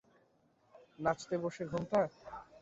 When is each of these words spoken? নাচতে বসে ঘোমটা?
নাচতে 0.99 1.35
বসে 1.43 1.63
ঘোমটা? 1.71 1.99